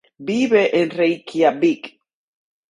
[0.29, 1.93] Vive en Reikiavik.